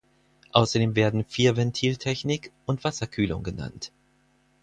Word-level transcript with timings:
Außerdem 0.51 0.95
werden 0.95 1.23
Vierventiltechnik 1.25 2.51
und 2.65 2.83
Wasserkühlung 2.83 3.43
genannt. 3.43 3.91